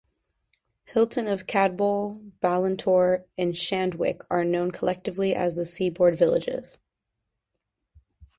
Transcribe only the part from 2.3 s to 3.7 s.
Balintore, and